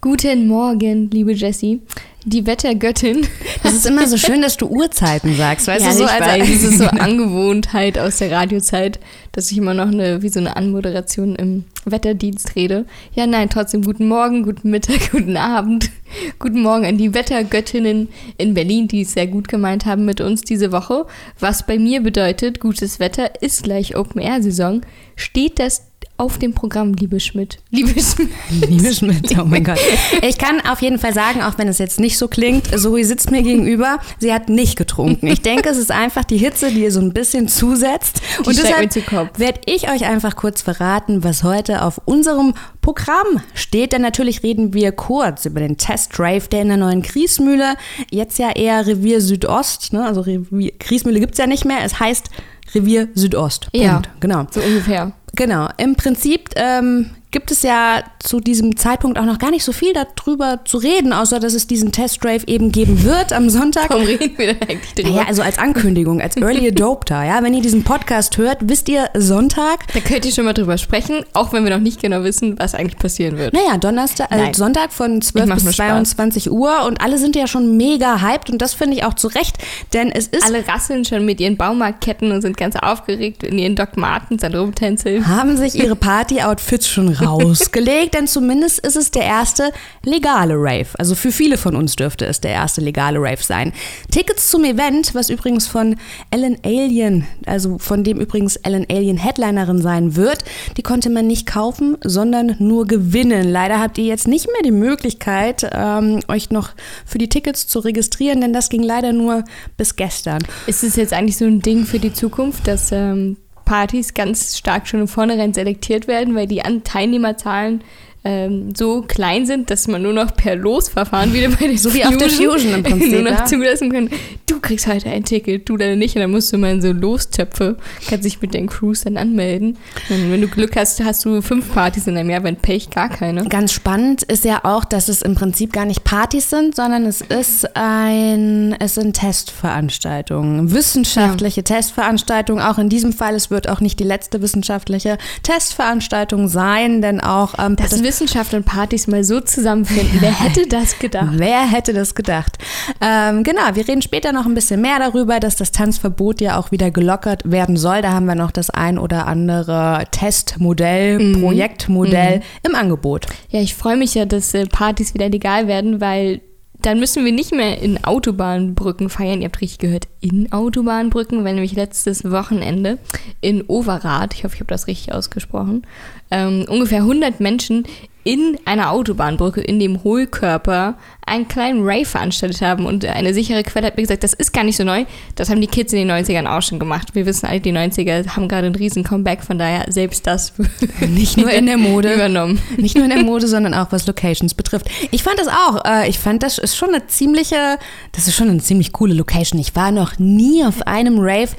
[0.00, 1.80] Guten Morgen, liebe Jessie.
[2.24, 3.26] Die Wettergöttin.
[3.62, 6.04] Das ist immer so schön, dass du Uhrzeiten sagst, weißt ja, du so?
[6.04, 8.98] ich Also, es ist so Angewohnheit aus der Radiozeit,
[9.30, 12.86] dass ich immer noch eine, wie so eine Anmoderation im Wetterdienst rede.
[13.14, 15.90] Ja, nein, trotzdem guten Morgen, guten Mittag, guten Abend.
[16.38, 20.42] Guten Morgen an die Wettergöttinnen in Berlin, die es sehr gut gemeint haben mit uns
[20.42, 21.06] diese Woche.
[21.38, 24.82] Was bei mir bedeutet, gutes Wetter ist gleich Open-Air-Saison.
[25.16, 27.58] Steht das auf dem Programm, liebe Schmidt?
[27.70, 28.30] Liebe Schmidt.
[28.68, 29.78] Liebe Schmidt, oh mein Gott.
[30.22, 33.30] Ich kann auf jeden Fall sagen, auch wenn es jetzt nicht so klingt, Zoe sitzt
[33.30, 35.26] mir gegenüber, sie hat nicht getrunken.
[35.26, 38.20] Ich denke, es ist einfach die Hitze, die ihr so ein bisschen zusetzt.
[38.40, 43.92] Die Und deshalb werde ich euch einfach kurz verraten, was heute auf unserem Programm steht.
[43.92, 47.74] Denn natürlich reden wir kurz über den Test Drive, der in der neuen Griesmühle,
[48.10, 50.04] jetzt ja eher Revier Südost, ne?
[50.04, 52.30] also Revier, Griesmühle gibt es ja nicht mehr, es heißt
[52.74, 53.68] Revier Südost.
[53.72, 53.94] Ja.
[53.94, 54.10] Punkt.
[54.20, 54.46] Genau.
[54.50, 55.12] So ungefähr.
[55.34, 55.68] Genau.
[55.78, 59.94] Im Prinzip ähm, gibt es ja zu diesem Zeitpunkt auch noch gar nicht so viel
[59.94, 63.88] darüber zu reden, außer dass es diesen Test Drive eben geben wird am Sonntag.
[63.88, 65.08] Warum reden wir denn eigentlich drüber?
[65.08, 67.42] Naja, also als Ankündigung, als Early Adopter, ja.
[67.42, 71.24] Wenn ihr diesen Podcast hört, wisst ihr Sonntag, Da könnt ihr schon mal drüber sprechen,
[71.32, 73.54] auch wenn wir noch nicht genau wissen, was eigentlich passieren wird.
[73.54, 74.52] naja, Donnerstag, Nein.
[74.52, 75.86] Sonntag von 12 Ich mach bis nur Spaß.
[75.86, 79.28] 22 Uhr und alle sind ja schon mega hyped und das finde ich auch zu
[79.28, 79.56] Recht,
[79.94, 83.74] denn es ist Alle rasseln schon mit ihren Baumarktketten und sind ganz aufgeregt in ihren
[83.74, 85.21] Doc Martens an rumtänzeln.
[85.28, 89.72] haben sich ihre Party-Outfits schon rausgelegt, denn zumindest ist es der erste
[90.04, 90.88] legale Rave.
[90.98, 93.72] Also für viele von uns dürfte es der erste legale Rave sein.
[94.10, 95.96] Tickets zum Event, was übrigens von
[96.30, 100.44] Ellen Alien, also von dem übrigens Ellen Alien Headlinerin sein wird,
[100.76, 103.48] die konnte man nicht kaufen, sondern nur gewinnen.
[103.48, 106.70] Leider habt ihr jetzt nicht mehr die Möglichkeit, ähm, euch noch
[107.04, 109.44] für die Tickets zu registrieren, denn das ging leider nur
[109.76, 110.42] bis gestern.
[110.66, 114.86] Ist es jetzt eigentlich so ein Ding für die Zukunft, dass ähm, Partys ganz stark
[114.86, 117.82] schon im Vornherein selektiert werden, weil die An Teilnehmerzahlen
[118.24, 122.04] ähm, so klein sind, dass man nur noch per Losverfahren wieder bei der So wie
[122.04, 123.44] auf der Fusion im Prinzip, nur noch ja.
[123.44, 124.10] zulassen können.
[124.46, 126.14] Du kriegst heute ein Ticket, du dann nicht.
[126.14, 127.76] Und dann musst du mal in so Lostöpfe,
[128.08, 129.76] kannst dich mit den Crews dann anmelden.
[130.08, 133.08] Und wenn du Glück hast, hast du fünf Partys in einem Jahr, wenn Pech gar
[133.08, 133.44] keine.
[133.44, 137.22] Ganz spannend ist ja auch, dass es im Prinzip gar nicht Partys sind, sondern es
[137.22, 142.62] ist ein, es sind Testveranstaltungen, wissenschaftliche Testveranstaltungen.
[142.62, 147.54] Auch in diesem Fall, es wird auch nicht die letzte wissenschaftliche Testveranstaltung sein, denn auch
[147.58, 150.20] ähm, Dass Wissenschaft und Partys mal so zusammenfinden.
[150.20, 151.30] Wer hätte das gedacht?
[151.32, 152.58] Wer hätte das gedacht?
[153.00, 156.72] Ähm, genau, wir reden später noch ein bisschen mehr darüber, dass das Tanzverbot ja auch
[156.72, 158.02] wieder gelockert werden soll.
[158.02, 163.24] Da haben wir noch das ein oder andere Testmodell, Projektmodell im Angebot.
[163.48, 166.42] Ja, ich freue mich ja, dass äh, Partys wieder legal werden, weil
[166.82, 169.40] dann müssen wir nicht mehr in Autobahnbrücken feiern.
[169.40, 172.98] Ihr habt richtig gehört, in Autobahnbrücken, weil nämlich letztes Wochenende
[173.40, 175.86] in Overath, ich hoffe, ich habe das richtig ausgesprochen,
[176.30, 177.84] ähm, ungefähr 100 Menschen
[178.24, 180.94] in einer Autobahnbrücke, in dem Hohlkörper,
[181.26, 182.84] einen kleinen Rave veranstaltet haben.
[182.86, 185.04] Und eine sichere Quelle hat mir gesagt, das ist gar nicht so neu.
[185.36, 187.14] Das haben die Kids in den 90ern auch schon gemacht.
[187.14, 190.52] Wir wissen alle, die 90er haben gerade einen riesen Comeback, von daher selbst das
[191.00, 192.12] Nicht nur in der Mode.
[192.14, 192.60] übernommen.
[192.76, 194.88] Nicht nur in der Mode, sondern auch was Locations betrifft.
[195.10, 195.84] Ich fand das auch.
[195.84, 197.78] Äh, ich fand, das ist schon eine ziemliche,
[198.12, 199.60] das ist schon eine ziemlich coole Location.
[199.60, 201.50] Ich war noch nie auf einem Rave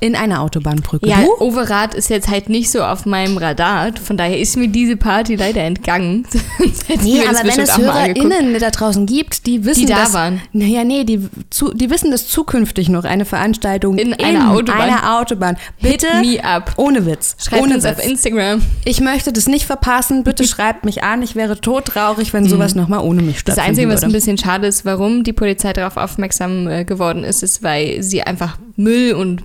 [0.00, 1.06] in einer Autobahnbrücke.
[1.06, 1.44] Ja, du?
[1.44, 3.92] Overath ist jetzt halt nicht so auf meinem Radar.
[4.02, 6.09] Von daher ist mir diese Party leider entgangen.
[6.58, 7.78] Ich Nee, das aber wenn es.
[7.78, 10.40] HörerInnen da draußen gibt, die wissen, Die da dass, waren.
[10.52, 14.80] Naja, nee, die, zu, die wissen, dass zukünftig noch eine Veranstaltung In einer Autobahn.
[14.80, 15.56] einer Autobahn.
[15.80, 16.72] Bitte, me up.
[16.76, 17.92] ohne Witz, Schreibt ohne uns Witz.
[17.98, 18.62] auf Instagram.
[18.84, 20.24] Ich möchte das nicht verpassen.
[20.24, 21.22] Bitte schreibt mich an.
[21.22, 23.42] Ich wäre todtraurig, wenn sowas nochmal ohne mich Mhm.
[23.46, 24.18] Das Einzige, was ein würde.
[24.18, 28.58] bisschen schade ist, warum die Polizei darauf aufmerksam äh, geworden ist, ist, weil sie einfach
[28.76, 29.42] Müll und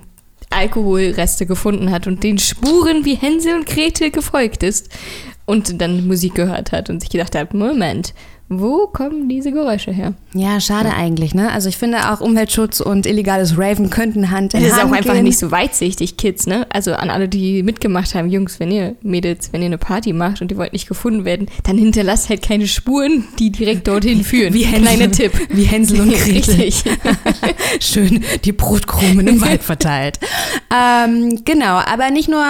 [0.50, 4.90] Alkoholreste gefunden hat und den Spuren wie Hänsel und Gretel gefolgt ist
[5.46, 8.14] und dann Musik gehört hat und sich gedacht hat, Moment,
[8.48, 10.14] wo kommen diese Geräusche her?
[10.36, 11.52] Ja, schade eigentlich, ne?
[11.52, 14.96] Also ich finde auch Umweltschutz und illegales Raven könnten Hand in Es ist Hand auch
[14.96, 15.24] einfach gehen.
[15.24, 16.68] nicht so weitsichtig, Kids, ne?
[16.72, 20.44] Also an alle, die mitgemacht haben, Jungs, wenn ihr, Mädels, wenn ihr eine Party macht
[20.44, 24.54] und ihr wollt nicht gefunden werden, dann hinterlasst halt keine Spuren, die direkt dorthin führen.
[24.54, 25.32] Wie Hänsel- Kleiner Tipp.
[25.50, 26.36] wie Hänsel und Gretel.
[26.36, 26.84] Richtig.
[27.80, 30.20] Schön die Brotkrumen im Wald verteilt.
[30.72, 32.44] ähm, genau, aber nicht nur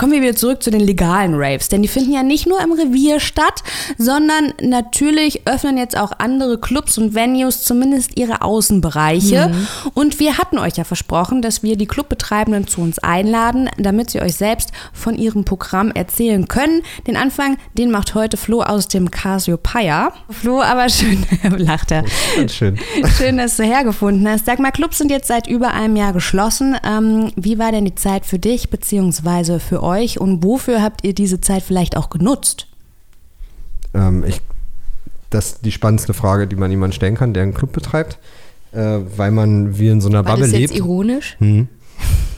[0.00, 2.72] kommen wir wieder zurück zu den legalen Raves, denn die finden ja nicht nur im
[2.72, 3.62] Revier statt,
[3.98, 9.48] sondern natürlich öffnen jetzt auch andere Clubs und Venues zumindest ihre Außenbereiche.
[9.48, 9.66] Mhm.
[9.92, 14.22] Und wir hatten euch ja versprochen, dass wir die Clubbetreibenden zu uns einladen, damit sie
[14.22, 16.80] euch selbst von ihrem Programm erzählen können.
[17.06, 20.14] Den Anfang, den macht heute Flo aus dem Cassiopeia.
[20.30, 21.26] Flo, aber schön,
[21.58, 22.04] lacht er.
[22.48, 22.78] Schön.
[23.18, 24.46] Schön, dass du hergefunden hast.
[24.46, 26.74] Sag mal, Clubs sind jetzt seit über einem Jahr geschlossen.
[26.86, 29.89] Ähm, wie war denn die Zeit für dich beziehungsweise für euch
[30.20, 32.66] und wofür habt ihr diese Zeit vielleicht auch genutzt?
[33.94, 34.40] Ähm, ich,
[35.30, 38.18] das ist die spannendste Frage, die man jemandem stellen kann, der einen Club betreibt,
[38.72, 40.78] äh, weil man wie in so einer war Bubble das jetzt lebt.
[40.78, 41.36] ironisch?
[41.38, 41.68] Hm.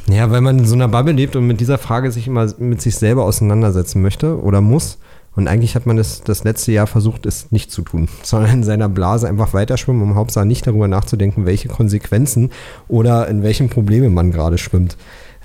[0.09, 2.83] Ja, weil man in so einer Bubble lebt und mit dieser Frage sich immer mit
[2.83, 4.99] sich selber auseinandersetzen möchte oder muss.
[5.35, 8.65] Und eigentlich hat man das, das letzte Jahr versucht, es nicht zu tun, sondern in
[8.65, 12.51] seiner Blase einfach weiterschwimmen, um Hauptsache nicht darüber nachzudenken, welche Konsequenzen
[12.89, 14.97] oder in welchen Probleme man gerade schwimmt.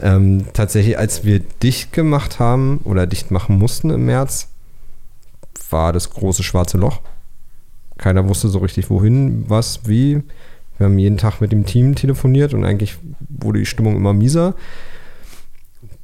[0.01, 4.49] Ähm, tatsächlich, als wir dicht gemacht haben oder dicht machen mussten im März,
[5.69, 7.01] war das große schwarze Loch.
[7.97, 10.21] Keiner wusste so richtig, wohin, was, wie.
[10.77, 12.97] Wir haben jeden Tag mit dem Team telefoniert und eigentlich
[13.29, 14.53] wurde die Stimmung immer mieser.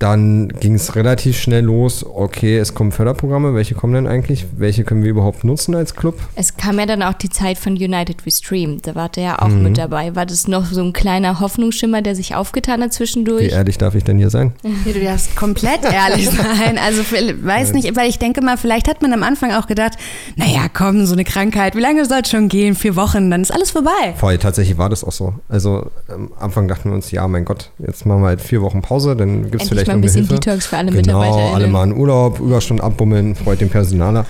[0.04, 4.46] Dann ging es relativ schnell los, okay, es kommen Förderprogramme, welche kommen denn eigentlich?
[4.58, 6.20] Welche können wir überhaupt nutzen als Club?
[6.36, 9.42] Es kam ja dann auch die Zeit von United We Stream, da war der ja
[9.42, 9.64] auch Mhm.
[9.64, 10.14] mit dabei.
[10.14, 13.54] War das noch so ein kleiner Hoffnungsschimmer, der sich aufgetan hat Wie zwischendurch?
[13.54, 14.52] ehrlich darf ich denn hier sein?
[14.86, 16.78] Ja, du darfst komplett ehrlich sein.
[16.78, 19.94] Also ich weiß nicht, weil ich denke mal, vielleicht hat man am Anfang auch gedacht,
[20.36, 22.76] naja, komm, so eine Krankheit, wie lange soll es schon gehen?
[22.76, 24.14] Vier Wochen, dann ist alles vorbei.
[24.18, 25.36] Voll, tatsächlich war das auch so.
[25.48, 28.82] Also am Anfang dachten wir uns, ja, mein Gott, jetzt machen wir halt vier Wochen
[28.82, 30.42] Pause, dann gibt es vielleicht ein bisschen Hilfe.
[30.42, 31.54] Detox für alle genau, MitarbeiterInnen.
[31.56, 34.26] alle mal in Urlaub, Überstunden abbummeln, freut den Personaler.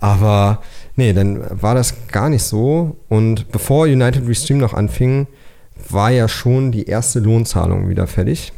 [0.00, 0.62] Aber
[0.96, 2.96] nee, dann war das gar nicht so.
[3.08, 5.26] Und bevor United Restream noch anfing,
[5.88, 8.52] war ja schon die erste Lohnzahlung wieder fertig.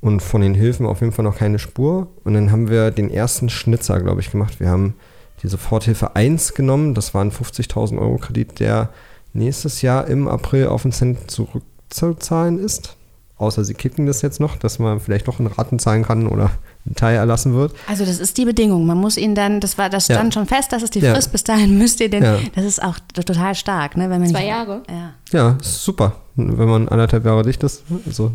[0.00, 2.08] Und von den Hilfen auf jeden Fall noch keine Spur.
[2.24, 4.60] Und dann haben wir den ersten Schnitzer, glaube ich, gemacht.
[4.60, 4.94] Wir haben
[5.42, 6.94] die Soforthilfe 1 genommen.
[6.94, 8.90] Das war ein 50.000 Euro Kredit, der
[9.32, 12.97] nächstes Jahr im April auf den Cent zurückzuzahlen ist.
[13.38, 16.50] Außer sie kicken das jetzt noch, dass man vielleicht doch in Raten zahlen kann oder
[16.86, 17.72] ein Teil erlassen wird.
[17.86, 18.84] Also das ist die Bedingung.
[18.84, 20.40] Man muss ihn dann, das war, das stand Ja.
[20.40, 21.14] schon fest, das ist die Ja.
[21.14, 21.30] Frist.
[21.30, 22.24] Bis dahin müsst ihr den.
[22.24, 22.38] Ja.
[22.56, 24.10] Das ist auch total stark, ne?
[24.10, 24.82] Wenn man Zwei nicht, Jahre?
[24.90, 25.12] Ja.
[25.32, 27.84] Ja, super, wenn man anderthalb Jahre dicht ist.
[28.06, 28.32] Also,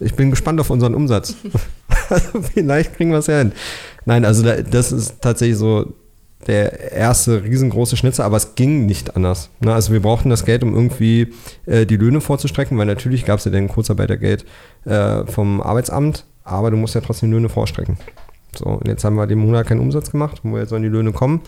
[0.00, 1.36] ich bin gespannt auf unseren Umsatz.
[2.08, 3.52] also, vielleicht kriegen wir es ja hin.
[4.04, 5.92] Nein, also da, das ist tatsächlich so
[6.46, 9.50] der erste riesengroße Schnitzer, aber es ging nicht anders.
[9.60, 9.74] Ne?
[9.74, 11.32] Also wir brauchten das Geld, um irgendwie
[11.66, 14.46] äh, die Löhne vorzustrecken, weil natürlich gab es ja dann Kurzarbeitergeld
[14.84, 17.98] äh, vom Arbeitsamt, aber du musst ja trotzdem Löhne vorstrecken.
[18.56, 21.42] So, und jetzt haben wir den Monat keinen Umsatz gemacht, woher sollen die Löhne kommen?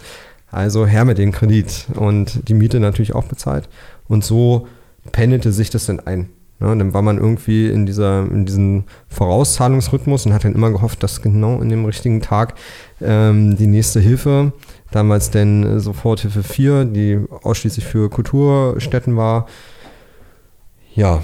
[0.50, 3.68] Also her mit dem Kredit und die Miete natürlich auch bezahlt.
[4.06, 4.68] Und so
[5.10, 6.28] pendelte sich das dann ein.
[6.62, 10.70] Ne, und dann war man irgendwie in, dieser, in diesem Vorauszahlungsrhythmus und hat dann immer
[10.70, 12.54] gehofft, dass genau in dem richtigen Tag
[13.00, 14.52] ähm, die nächste Hilfe,
[14.94, 19.46] damals denn äh, Soforthilfe 4, die ausschließlich für Kulturstätten war.
[20.94, 21.22] Ja,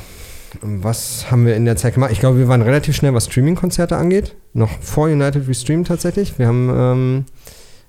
[0.62, 2.10] was haben wir in der Zeit gemacht?
[2.12, 4.34] Ich glaube, wir waren relativ schnell, was Streaming-Konzerte angeht.
[4.54, 6.38] Noch vor United Restream tatsächlich.
[6.38, 7.24] Wir haben ähm,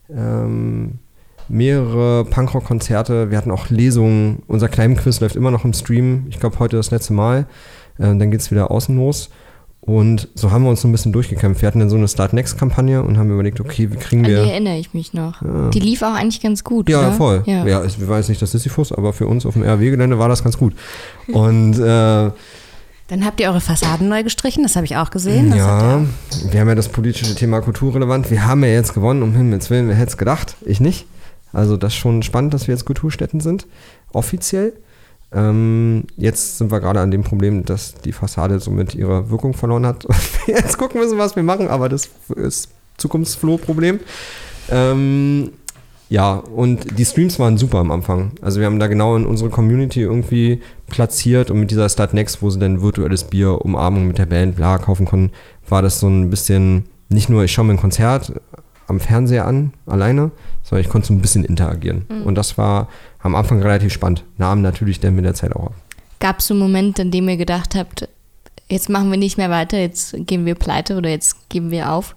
[0.10, 1.00] ähm,
[1.48, 3.32] mehrere Punkrock-Konzerte.
[3.32, 4.44] Wir hatten auch Lesungen.
[4.48, 6.26] Unser Climbing-Quiz läuft immer noch im Stream.
[6.30, 7.48] Ich glaube, heute das letzte Mal.
[7.98, 9.30] Äh, dann geht es wieder außen los.
[9.90, 11.64] Und so haben wir uns so ein bisschen durchgekämpft.
[11.64, 14.36] Wir hatten dann so eine Start Next-Kampagne und haben überlegt, okay, wie kriegen An die
[14.36, 14.44] wir.
[14.44, 15.42] erinnere ich mich noch.
[15.72, 16.88] Die lief auch eigentlich ganz gut.
[16.90, 17.12] Ja, oder?
[17.14, 17.44] voll.
[17.48, 17.66] Ja.
[17.66, 20.44] Ja, es war jetzt nicht das Sisyphus, aber für uns auf dem RW-Gelände war das
[20.44, 20.76] ganz gut.
[21.34, 25.50] Und äh, Dann habt ihr eure Fassaden neu gestrichen, das habe ich auch gesehen.
[25.50, 26.06] Das hat ja,
[26.52, 28.30] wir haben ja das politische Thema kulturrelevant.
[28.30, 30.56] Wir haben ja jetzt gewonnen, um Himmels Willen, wer hätte es gedacht?
[30.68, 31.08] Ich nicht.
[31.52, 33.66] Also das ist schon spannend, dass wir jetzt Kulturstätten sind,
[34.14, 34.74] offiziell.
[35.32, 39.86] Ähm, jetzt sind wir gerade an dem Problem, dass die Fassade somit ihre Wirkung verloren
[39.86, 40.08] hat.
[40.48, 44.00] Jetzt gucken müssen, was wir machen, aber das ist Zukunftsfloh-Problem.
[44.72, 45.52] Ähm,
[46.10, 48.32] ja, und die Streams waren super am Anfang.
[48.42, 52.42] Also wir haben da genau in unsere Community irgendwie platziert und mit dieser Start Next,
[52.42, 55.32] wo sie dann virtuelles Bier, Umarmung mit der Band, bla, kaufen konnten,
[55.68, 58.34] war das so ein bisschen, nicht nur ich schaue mir ein Konzert
[58.88, 60.32] am Fernseher an, alleine,
[60.64, 62.08] sondern ich konnte so ein bisschen interagieren.
[62.26, 62.88] Und das war
[63.20, 64.24] am Anfang relativ spannend.
[64.38, 65.74] Nahm natürlich dann mit der Zeit auch ab.
[66.20, 68.08] Gab es so einen Moment, in dem ihr gedacht habt,
[68.68, 72.16] jetzt machen wir nicht mehr weiter, jetzt gehen wir pleite oder jetzt geben wir auf?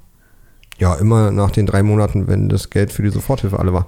[0.78, 3.87] Ja, immer nach den drei Monaten, wenn das Geld für die Soforthilfe alle war.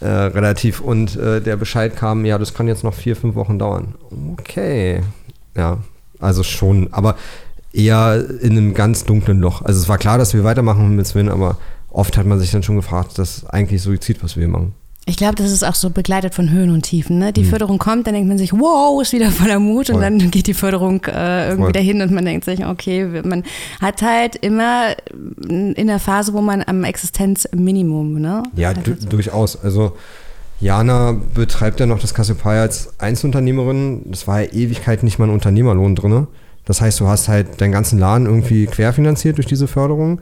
[0.00, 0.80] Äh, relativ.
[0.80, 3.94] Und äh, der Bescheid kam, ja, das kann jetzt noch vier, fünf Wochen dauern.
[4.32, 5.02] Okay.
[5.56, 5.78] Ja,
[6.18, 7.16] also schon, aber
[7.72, 9.62] eher in einem ganz dunklen Loch.
[9.62, 11.58] Also es war klar, dass wir weitermachen mit Sven, aber
[11.90, 14.74] oft hat man sich dann schon gefragt, das ist eigentlich Suizid, was wir machen.
[15.06, 17.18] Ich glaube, das ist auch so begleitet von Höhen und Tiefen.
[17.18, 17.32] Ne?
[17.32, 17.50] Die Hm.
[17.50, 20.02] Förderung kommt, dann denkt man sich, wow, ist wieder voller Mut und Voll.
[20.02, 21.72] dann geht die Förderung äh, irgendwie Voll.
[21.72, 23.44] dahin und man denkt sich, okay, man
[23.82, 24.94] hat halt immer
[25.48, 28.42] in der Phase, wo man am Existenzminimum, ne?
[28.56, 29.62] Ja, Also du, durchaus.
[29.62, 29.92] Also
[30.60, 34.02] Jana betreibt ja noch das Cassiopeia als Einzelunternehmerin.
[34.10, 36.26] Das war ja Ewigkeit nicht mal ein Unternehmerlohn drin.
[36.64, 40.20] Das heißt, du hast halt deinen ganzen Laden irgendwie querfinanziert durch diese Förderung.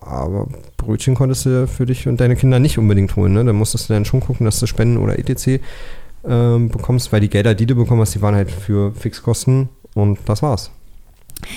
[0.00, 3.32] Aber Brötchen konntest du für dich und deine Kinder nicht unbedingt holen.
[3.32, 3.44] Ne?
[3.44, 5.62] Da musstest du dann schon gucken, dass du Spenden oder etc.
[6.24, 10.18] Ähm, bekommst, weil die Gelder, die du bekommen hast, die waren halt für Fixkosten und
[10.26, 10.70] das war's.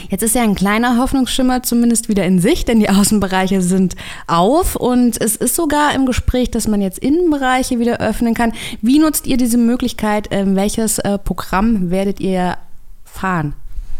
[0.09, 3.95] Jetzt ist ja ein kleiner Hoffnungsschimmer zumindest wieder in Sicht, denn die Außenbereiche sind
[4.27, 8.53] auf und es ist sogar im Gespräch, dass man jetzt Innenbereiche wieder öffnen kann.
[8.81, 10.29] Wie nutzt ihr diese Möglichkeit?
[10.31, 12.57] Ähm, welches äh, Programm werdet ihr
[13.03, 13.53] fahren?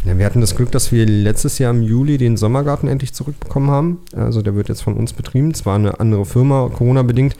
[0.05, 3.71] Ja, wir hatten das Glück, dass wir letztes Jahr im Juli den Sommergarten endlich zurückbekommen
[3.71, 4.01] haben.
[4.15, 5.55] Also der wird jetzt von uns betrieben.
[5.55, 7.35] Zwar eine andere Firma, Corona-bedingt,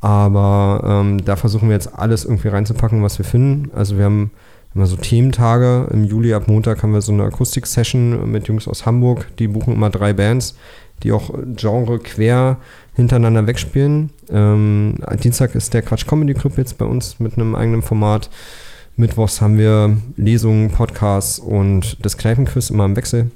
[0.00, 3.70] aber ähm, da versuchen wir jetzt alles irgendwie reinzupacken, was wir finden.
[3.74, 4.30] Also wir haben
[4.74, 5.88] immer so Thementage.
[5.92, 9.26] Im Juli ab Montag haben wir so eine Akustik-Session mit Jungs aus Hamburg.
[9.38, 10.56] Die buchen immer drei Bands,
[11.02, 12.56] die auch Genre quer
[12.94, 14.08] hintereinander wegspielen.
[14.30, 18.30] Ähm, Dienstag ist der Quatsch Comedy Club jetzt bei uns mit einem eigenen Format.
[19.00, 23.30] Mittwochs haben wir Lesungen, Podcasts und das Kneipenquiz immer im Wechsel.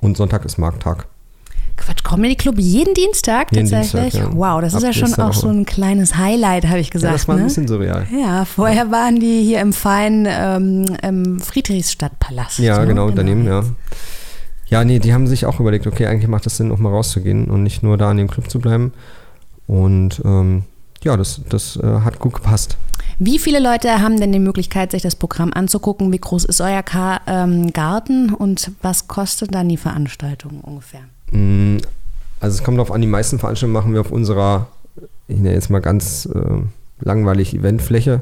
[0.00, 1.06] Und Sonntag ist Markttag.
[1.76, 4.12] Quatsch Comedy Club jeden Dienstag Jeden tatsächlich?
[4.12, 4.36] Dienstag, ja.
[4.36, 7.14] Wow, das Ab ist ja schon auch so ein kleines Highlight, habe ich Ja, gesagt.
[7.14, 7.46] das war ein ne?
[7.46, 8.06] bisschen surreal.
[8.12, 12.58] Ja, vorher waren die hier im feinen ähm, im Friedrichstadtpalast.
[12.58, 12.86] Ja, ne?
[12.86, 13.62] genau, daneben, ja.
[14.68, 17.46] Ja, nee, die haben sich auch überlegt, okay, eigentlich macht es Sinn, auch mal rauszugehen
[17.46, 18.92] und nicht nur da in dem Club zu bleiben.
[19.66, 20.64] Und ähm,
[21.02, 22.76] ja, das, das äh, hat gut gepasst.
[23.18, 26.12] Wie viele Leute haben denn die Möglichkeit, sich das Programm anzugucken?
[26.12, 31.00] Wie groß ist euer Ka ähm, Garten und was kostet dann die Veranstaltung ungefähr?
[31.30, 31.78] Mm,
[32.40, 34.68] Also es kommt darauf an, die meisten Veranstaltungen machen wir auf unserer,
[35.28, 36.40] ich nenne jetzt mal ganz äh,
[37.00, 38.20] langweilig Eventfläche,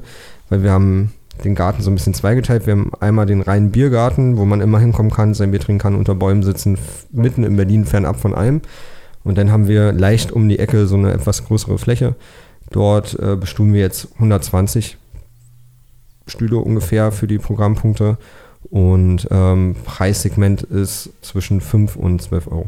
[0.49, 1.13] weil wir haben
[1.43, 2.67] den Garten so ein bisschen zweigeteilt.
[2.67, 5.97] Wir haben einmal den reinen Biergarten, wo man immer hinkommen kann, sein Bier trinken kann,
[5.97, 6.79] unter Bäumen sitzen,
[7.11, 8.61] mitten in Berlin, fernab von allem.
[9.25, 12.15] Und dann haben wir leicht um die Ecke so eine etwas größere Fläche.
[12.75, 14.97] Dort äh, bestuhlen wir jetzt 120
[16.27, 18.19] Stühle ungefähr für die Programmpunkte.
[18.69, 22.67] Und ähm, Preissegment ist zwischen 5 und 12 Euro.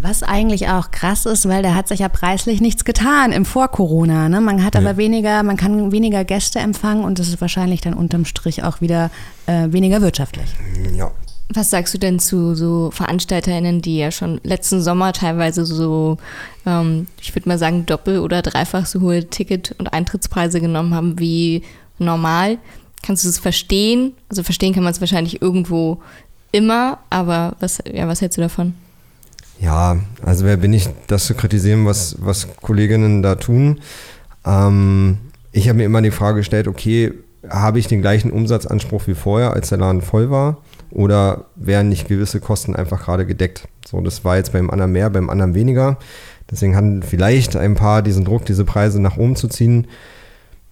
[0.00, 4.28] Was eigentlich auch krass ist, weil da hat sich ja preislich nichts getan im Vor-Corona.
[4.28, 4.40] Ne?
[4.40, 4.80] Man hat Nee.
[4.80, 8.80] aber weniger, man kann weniger Gäste empfangen und das ist wahrscheinlich dann unterm Strich auch
[8.80, 9.10] wieder
[9.46, 10.52] äh, weniger wirtschaftlich.
[10.92, 11.12] Ja.
[11.52, 16.18] Was sagst du denn zu so VeranstalterInnen, die ja schon letzten Sommer teilweise so,
[16.66, 21.18] ähm, ich würde mal sagen, doppel- oder dreifach so hohe Ticket- und Eintrittspreise genommen haben
[21.20, 21.62] wie
[21.98, 22.58] normal?
[23.02, 24.14] Kannst du es verstehen?
[24.28, 26.02] Also verstehen kann man es wahrscheinlich irgendwo
[26.50, 28.74] immer, aber was, ja, was hältst du davon?
[29.60, 33.80] Ja, also wer bin ich, das zu kritisieren, was, was Kolleginnen da tun?
[34.44, 35.18] Ähm,
[35.52, 37.12] ich habe mir immer die Frage gestellt, okay,
[37.50, 40.58] habe ich den gleichen Umsatzanspruch wie vorher, als der Laden voll war?
[40.90, 43.68] Oder werden nicht gewisse Kosten einfach gerade gedeckt?
[43.86, 45.98] So, das war jetzt beim anderen mehr, beim anderen weniger.
[46.50, 49.88] Deswegen hatten vielleicht ein paar diesen Druck, diese Preise nach oben zu ziehen.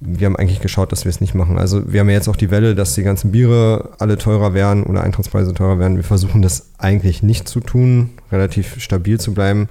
[0.00, 1.58] Wir haben eigentlich geschaut, dass wir es nicht machen.
[1.58, 4.84] Also wir haben ja jetzt auch die Welle, dass die ganzen Biere alle teurer werden
[4.84, 5.96] oder Eintrittspreise teurer werden.
[5.96, 9.68] Wir versuchen das eigentlich nicht zu tun, relativ stabil zu bleiben.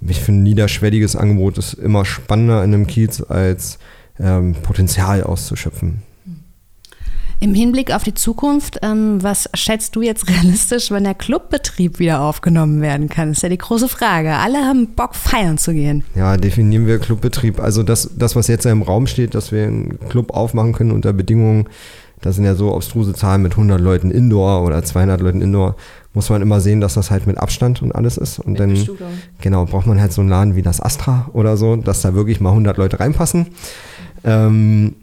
[0.00, 3.78] Ich finde, niederschwelliges Angebot ist immer spannender in einem Kiez, als
[4.18, 6.02] ähm, Potenzial auszuschöpfen.
[7.42, 12.20] Im Hinblick auf die Zukunft, ähm, was schätzt du jetzt realistisch, wenn der Clubbetrieb wieder
[12.20, 13.32] aufgenommen werden kann?
[13.32, 14.34] ist ja die große Frage.
[14.34, 16.04] Alle haben Bock, feiern zu gehen.
[16.14, 17.58] Ja, definieren wir Clubbetrieb.
[17.58, 20.92] Also das, das, was jetzt ja im Raum steht, dass wir einen Club aufmachen können
[20.92, 21.66] unter Bedingungen,
[22.20, 25.74] das sind ja so obstruse Zahlen mit 100 Leuten Indoor oder 200 Leuten Indoor,
[26.14, 28.38] muss man immer sehen, dass das halt mit Abstand und alles ist.
[28.38, 28.78] Und dann,
[29.40, 32.40] genau, braucht man halt so einen Laden wie das Astra oder so, dass da wirklich
[32.40, 33.48] mal 100 Leute reinpassen.
[34.22, 34.94] Ähm,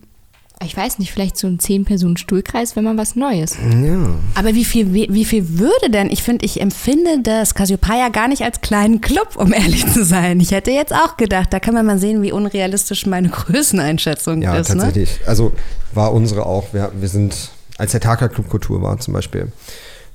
[0.62, 3.56] Ich weiß nicht, vielleicht so ein 10-Personen-Stuhlkreis, wenn man was Neues.
[3.82, 4.10] ja.
[4.36, 8.28] Aber wie viel, wie, wie viel würde denn, ich finde, ich empfinde das Cassiopeia gar
[8.28, 10.40] nicht als kleinen Club, um ehrlich zu sein.
[10.42, 14.58] Ich hätte jetzt auch gedacht, da kann man mal sehen, wie unrealistisch meine Größeneinschätzung Ja,
[14.58, 14.70] ist.
[14.70, 14.76] Ne?
[14.76, 15.22] tatsächlich.
[15.26, 15.54] Also
[15.94, 16.74] war unsere auch.
[16.74, 19.52] Wir, wir sind, als der Taka Club Kultur war zum Beispiel,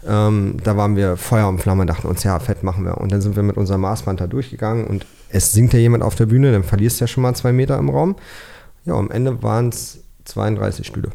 [0.07, 2.99] ähm, da waren wir Feuer und Flamme und dachten uns, ja, fett machen wir.
[2.99, 6.15] Und dann sind wir mit unserem Maßband da durchgegangen und es singt ja jemand auf
[6.17, 8.15] der Bühne, dann verlierst du ja schon mal zwei Meter im Raum.
[8.85, 11.11] Ja, am Ende waren es 32 Stühle.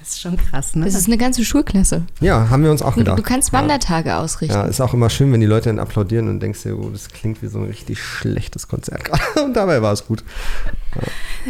[0.00, 0.84] Das ist schon krass, ne?
[0.84, 2.02] Das ist eine ganze Schulklasse.
[2.20, 3.18] Ja, haben wir uns auch gedacht.
[3.18, 3.58] du kannst ja.
[3.58, 4.54] Wandertage ausrichten.
[4.54, 7.08] Ja, ist auch immer schön, wenn die Leute dann applaudieren und denkst dir, oh, das
[7.08, 9.22] klingt wie so ein richtig schlechtes Konzert gerade.
[9.44, 10.22] Und dabei war es gut.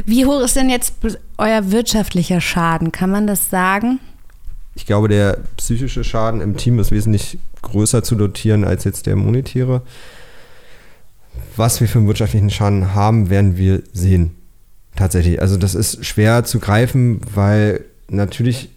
[0.06, 0.94] Wie hoch ist denn jetzt
[1.36, 2.90] euer wirtschaftlicher Schaden?
[2.90, 4.00] Kann man das sagen?
[4.74, 9.16] Ich glaube, der psychische Schaden im Team ist wesentlich größer zu dotieren als jetzt der
[9.16, 9.82] monetäre.
[11.56, 14.37] Was wir für einen wirtschaftlichen Schaden haben, werden wir sehen.
[14.98, 15.40] Tatsächlich.
[15.40, 18.70] Also das ist schwer zu greifen, weil natürlich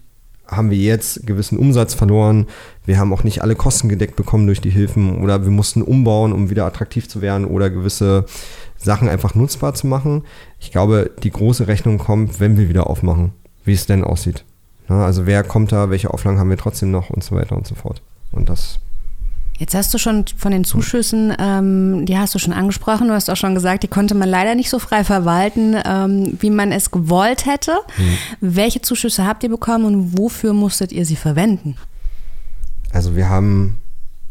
[0.48, 2.46] haben wir jetzt gewissen Umsatz verloren.
[2.86, 6.32] Wir haben auch nicht alle Kosten gedeckt bekommen durch die Hilfen oder wir mussten umbauen,
[6.32, 8.26] um wieder attraktiv zu werden oder gewisse
[8.78, 10.24] Sachen einfach nutzbar zu machen.
[10.60, 13.32] Ich glaube, die große Rechnung kommt, wenn wir wieder aufmachen,
[13.66, 14.46] wie es denn aussieht.
[14.90, 17.66] Na, also wer kommt da, welche Auflagen haben wir trotzdem noch und so weiter und
[17.66, 18.04] so fort.
[18.32, 18.80] Und das
[19.62, 23.30] Jetzt hast du schon von den Zuschüssen, ähm, die hast du schon angesprochen, du hast
[23.30, 26.90] auch schon gesagt, die konnte man leider nicht so frei verwalten, ähm, wie man es
[26.90, 27.74] gewollt hätte.
[27.96, 28.18] Mhm.
[28.42, 31.76] Welche Zuschüsse habt ihr bekommen und wofür musstet ihr sie verwenden?
[32.92, 33.78] Also wir haben,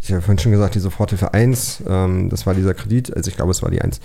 [0.02, 3.36] ich habe vorhin schon gesagt, die Soforthilfe 1, ähm, das war dieser Kredit, also ich
[3.36, 4.00] glaube, es war die 1.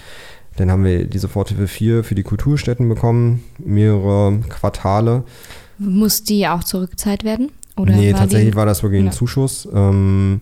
[0.58, 5.24] Dann haben wir die Soforthilfe 4 für die Kulturstätten bekommen, mehrere Quartale.
[5.80, 7.50] Muss die auch zurückgezahlt werden?
[7.78, 8.56] Oder nee, war tatsächlich die?
[8.56, 9.12] war das wirklich ein Ja.
[9.12, 9.68] Zuschuss.
[9.74, 10.42] Ähm,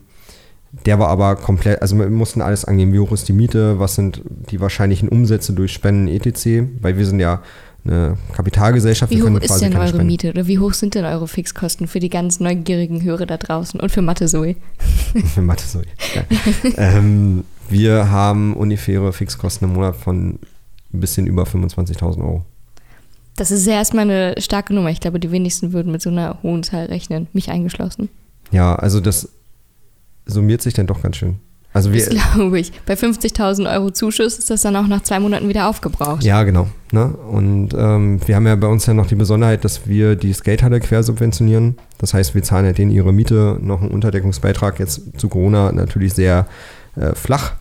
[0.86, 3.94] der war aber komplett, also wir mussten alles angeben, wie hoch ist die Miete, was
[3.94, 7.42] sind die wahrscheinlichen Umsätze durch Spenden etc., weil wir sind ja
[7.84, 9.12] eine Kapitalgesellschaft.
[9.12, 10.06] Wie hoch ist denn eure Spenden.
[10.06, 13.78] Miete oder wie hoch sind denn eure Fixkosten für die ganz neugierigen Hörer da draußen
[13.78, 14.56] und für Mathe Zoe?
[15.34, 15.64] Für Mathe.
[16.14, 16.22] Ja.
[16.76, 20.38] ähm, wir haben ungefähre Fixkosten im Monat von
[20.92, 22.44] ein bisschen über 25.000 Euro.
[23.36, 24.90] Das ist ja erstmal eine starke Nummer.
[24.90, 28.08] Ich glaube, die wenigsten würden mit so einer hohen Zahl rechnen, mich eingeschlossen.
[28.52, 29.28] Ja, also das
[30.26, 31.40] summiert sich dann doch ganz schön.
[31.74, 32.72] Also wir, Das glaube ich.
[32.86, 36.22] Bei 50.000 Euro Zuschuss ist das dann auch nach zwei Monaten wieder aufgebraucht.
[36.22, 36.68] Ja, genau.
[36.92, 37.06] Ne?
[37.06, 40.78] Und ähm, wir haben ja bei uns ja noch die Besonderheit, dass wir die Skatehalle
[40.78, 41.76] quersubventionieren.
[41.98, 46.14] Das heißt, wir zahlen ja denen ihre Miete, noch einen Unterdeckungsbeitrag, jetzt zu Corona natürlich
[46.14, 46.46] sehr
[46.94, 47.54] äh, flach.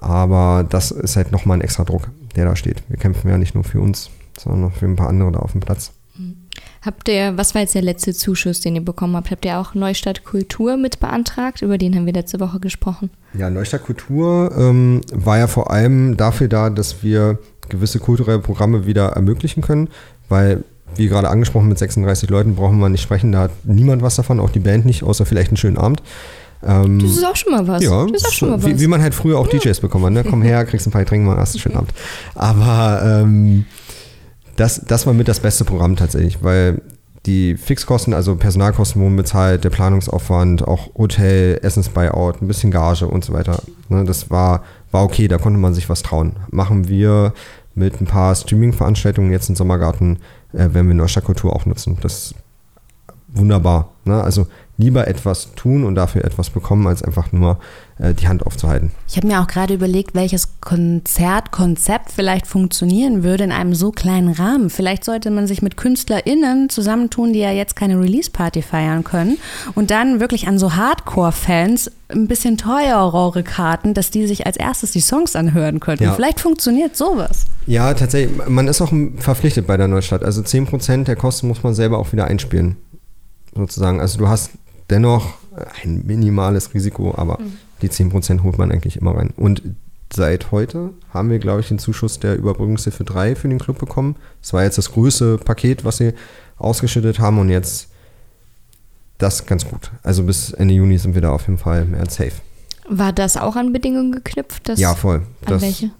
[0.00, 2.82] Aber das ist halt nochmal ein extra Druck, der da steht.
[2.88, 5.52] Wir kämpfen ja nicht nur für uns, sondern noch für ein paar andere da auf
[5.52, 5.92] dem Platz.
[6.84, 9.30] Habt ihr, was war jetzt der letzte Zuschuss, den ihr bekommen habt?
[9.30, 11.62] Habt ihr auch Neustadt Kultur mit beantragt?
[11.62, 13.10] Über den haben wir letzte Woche gesprochen.
[13.38, 18.86] Ja, Neustadt Kultur ähm, war ja vor allem dafür da, dass wir gewisse kulturelle Programme
[18.86, 19.88] wieder ermöglichen können,
[20.28, 20.62] weil,
[20.96, 24.38] wie gerade angesprochen, mit 36 Leuten brauchen wir nicht sprechen, da hat niemand was davon,
[24.38, 26.02] auch die Band nicht, außer vielleicht einen schönen Abend.
[26.62, 27.82] Ähm, Das ist auch schon mal was.
[27.82, 28.68] ja, das ist auch schon mal was.
[28.70, 30.12] wie, wie man halt früher auch DJs bekommen hat.
[30.12, 30.24] Ne?
[30.28, 31.92] Komm her, kriegst ein paar Getränke, mal hast einen schönen Abend.
[32.34, 33.64] Aber ähm,
[34.56, 36.80] das, das war mit das beste Programm tatsächlich, weil
[37.26, 43.24] die Fixkosten, also Personalkosten wurden bezahlt, der Planungsaufwand, auch Hotel, Essensbuyout, ein bisschen Gage und
[43.24, 43.62] so weiter.
[43.88, 44.04] Ne?
[44.04, 46.36] Das war, war okay, da konnte man sich was trauen.
[46.50, 47.32] Machen wir
[47.74, 50.18] mit ein paar Streaming-Veranstaltungen jetzt im Sommergarten,
[50.52, 51.96] äh, werden wir Neustadt auch nutzen.
[52.02, 52.34] Das ist
[53.28, 53.94] wunderbar.
[54.04, 54.22] Ne?
[54.22, 57.58] Also lieber etwas tun und dafür etwas bekommen, als einfach nur
[57.98, 58.90] äh, die Hand aufzuhalten.
[59.08, 64.32] Ich habe mir auch gerade überlegt, welches Konzertkonzept vielleicht funktionieren würde in einem so kleinen
[64.32, 64.70] Rahmen.
[64.70, 69.38] Vielleicht sollte man sich mit KünstlerInnen zusammentun, die ja jetzt keine Release-Party feiern können
[69.76, 74.90] und dann wirklich an so Hardcore-Fans ein bisschen teurere Karten, dass die sich als erstes
[74.90, 76.04] die Songs anhören könnten.
[76.04, 76.14] Ja.
[76.14, 77.46] Vielleicht funktioniert sowas.
[77.66, 80.24] Ja, tatsächlich, man ist auch verpflichtet bei der Neustadt.
[80.24, 82.76] Also 10% der Kosten muss man selber auch wieder einspielen.
[83.54, 84.00] Sozusagen.
[84.00, 84.50] Also du hast
[84.90, 85.34] dennoch
[85.82, 87.38] ein minimales Risiko, aber
[87.82, 89.32] die 10% holt man eigentlich immer rein.
[89.36, 89.62] Und
[90.12, 94.16] seit heute haben wir, glaube ich, den Zuschuss der Überbrückungshilfe 3 für den Club bekommen.
[94.42, 96.12] Das war jetzt das größte Paket, was sie
[96.56, 97.88] ausgeschüttet haben und jetzt
[99.18, 99.90] das ganz gut.
[100.02, 102.32] Also bis Ende Juni sind wir da auf jeden Fall mehr als safe.
[102.88, 104.68] War das auch an Bedingungen geknüpft?
[104.68, 105.16] Dass, ja, voll.
[105.16, 105.90] An Das- welche?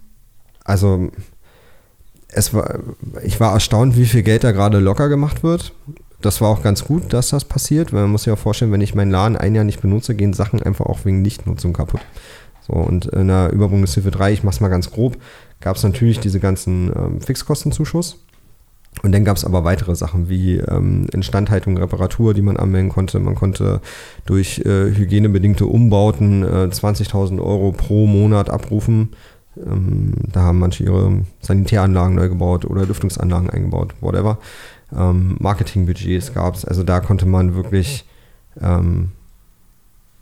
[0.64, 1.10] Also
[2.28, 2.78] es war,
[3.22, 5.72] ich war erstaunt, wie viel Geld da gerade locker gemacht wird.
[6.24, 8.80] Das war auch ganz gut, dass das passiert, weil man muss sich auch vorstellen, wenn
[8.80, 12.00] ich meinen Laden ein Jahr nicht benutze, gehen Sachen einfach auch wegen Nichtnutzung kaputt.
[12.66, 15.18] So, und in der Überbrückungshilfe 3, ich mach's mal ganz grob,
[15.60, 18.24] gab es natürlich diese ganzen ähm, Fixkostenzuschuss.
[19.02, 23.18] Und dann gab es aber weitere Sachen wie ähm, Instandhaltung, Reparatur, die man anmelden konnte.
[23.20, 23.82] Man konnte
[24.24, 29.10] durch äh, hygienebedingte Umbauten äh, 20.000 Euro pro Monat abrufen.
[29.56, 34.38] Ähm, da haben manche ihre Sanitäranlagen neu gebaut oder Lüftungsanlagen eingebaut, whatever.
[34.96, 36.64] Ähm, Marketingbudgets gab es.
[36.64, 38.04] Also da konnte man wirklich
[38.60, 39.12] ähm,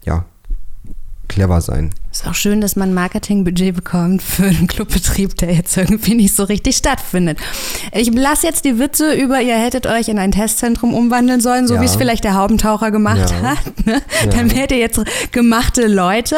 [0.04, 0.24] ja,
[1.28, 1.94] clever sein.
[2.12, 6.36] Ist auch schön, dass man ein Marketingbudget bekommt für einen Clubbetrieb, der jetzt irgendwie nicht
[6.36, 7.38] so richtig stattfindet.
[7.94, 11.74] Ich lasse jetzt die Witze über, ihr hättet euch in ein Testzentrum umwandeln sollen, so
[11.76, 11.80] Ja.
[11.80, 13.50] wie es vielleicht der Haubentaucher gemacht Ja.
[13.52, 13.86] hat.
[13.86, 13.94] Ne?
[14.24, 14.26] Ja.
[14.30, 15.00] Dann werdet ihr jetzt
[15.32, 16.36] gemachte Leute.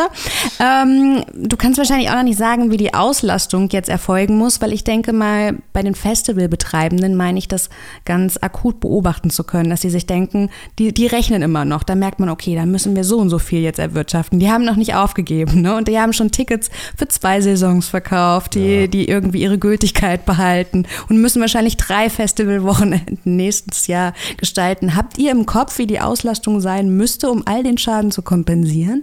[0.60, 4.72] Ähm, du kannst wahrscheinlich auch noch nicht sagen, wie die Auslastung jetzt erfolgen muss, weil
[4.72, 7.68] ich denke mal, bei den Festivalbetreibenden meine ich das
[8.04, 11.82] ganz akut beobachten zu können, dass sie sich denken, die, die rechnen immer noch.
[11.82, 14.38] Da merkt man, okay, da müssen wir so und so viel jetzt erwirtschaften.
[14.38, 15.74] Die haben noch nicht aufgegeben, ne?
[15.76, 18.86] Und die haben schon Tickets für zwei Saisons verkauft, die, Ja.
[18.86, 24.94] die irgendwie ihre Gültigkeit behalten und müssen wahrscheinlich drei Festivalwochenenden nächstes Jahr gestalten.
[24.94, 29.02] Habt ihr im Kopf, wie die Auslastung sein müsste, um all den Schaden zu kompensieren?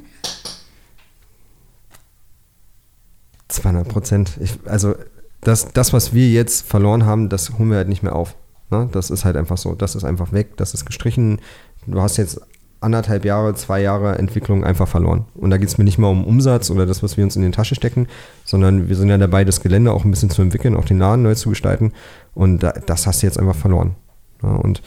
[3.50, 4.32] 200 Prozent.
[4.65, 4.95] Also
[5.41, 8.36] das, das, was wir jetzt verloren haben, das holen wir halt nicht mehr auf.
[8.69, 8.88] Ne?
[8.91, 9.74] Das ist halt einfach so.
[9.76, 11.41] Das ist einfach weg, das ist gestrichen.
[11.86, 12.39] Du hast jetzt
[12.82, 15.26] anderthalb Jahre, zwei Jahre Entwicklung einfach verloren.
[15.36, 17.44] Und da geht es mir nicht mal um Umsatz oder das, was wir uns in
[17.44, 18.08] die Tasche stecken,
[18.44, 21.22] sondern wir sind ja dabei, das Gelände auch ein bisschen zu entwickeln, auch den Laden
[21.22, 21.94] neu zu gestalten.
[22.34, 23.96] Und da, das hast du jetzt einfach verloren.
[24.41, 24.82] Und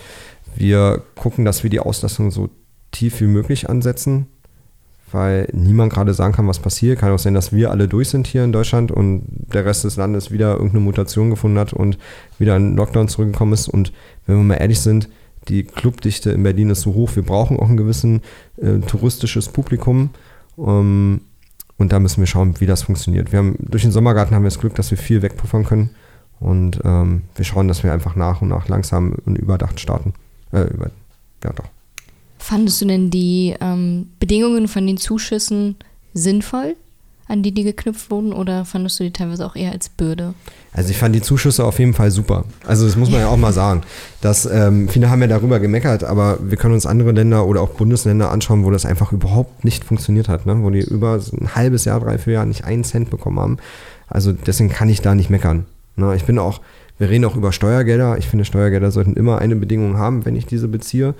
[0.57, 2.51] wir gucken, dass wir die Auslastung so
[2.91, 4.27] tief wie möglich ansetzen,
[5.13, 6.99] weil niemand gerade sagen kann, was passiert.
[6.99, 9.95] Kann auch sein, dass wir alle durch sind hier in Deutschland und der Rest des
[9.97, 11.99] Landes wieder irgendeine Mutation gefunden hat und
[12.41, 13.69] wieder in Lockdown zurückgekommen ist.
[13.69, 13.93] Und
[14.27, 15.09] wenn wir mal ehrlich sind,
[15.49, 18.23] die Clubdichte in Berlin ist so hoch, wir brauchen auch ein gewissen
[18.57, 20.11] äh, touristisches Publikum.
[20.59, 21.21] Ähm,
[21.77, 23.33] und da müssen wir schauen, wie das funktioniert.
[23.33, 25.91] Wir haben durch den Sommergarten haben wir das Glück, dass wir viel wegpuffern können.
[26.41, 30.15] Und ähm, wir schauen, dass wir einfach nach und nach langsam und überdacht starten.
[30.53, 30.91] Äh, über,
[31.43, 31.69] ja, doch.
[32.39, 35.77] Fandest du denn die ähm, Bedingungen von den Zuschüssen
[36.13, 36.77] sinnvoll,
[37.27, 40.35] an die die geknüpft wurden, oder fandest du die teilweise auch eher als Bürde?
[40.73, 42.45] Also ich fand die Zuschüsse auf jeden Fall super.
[42.67, 43.83] Also das muss man ja auch mal sagen.
[44.21, 47.71] Dass, ähm, viele haben ja darüber gemeckert, aber wir können uns andere Länder oder auch
[47.71, 50.63] Bundesländer anschauen, wo das einfach überhaupt nicht funktioniert hat, ne?
[50.63, 53.59] wo die über ein halbes Jahr, drei, vier Jahre nicht einen Cent bekommen haben.
[54.09, 55.67] Also deswegen kann ich da nicht meckern.
[55.97, 56.15] Ne?
[56.17, 56.61] Ich bin auch,
[56.99, 58.19] wir reden auch über Steuergelder.
[58.19, 61.15] Ich finde, Steuergelder sollten immer eine Bedingung haben, wenn ich diese beziehe.